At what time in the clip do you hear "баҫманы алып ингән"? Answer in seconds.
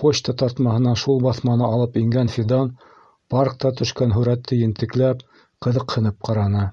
1.24-2.32